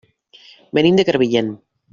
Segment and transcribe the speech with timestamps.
[0.79, 1.55] Venim de Crevillent.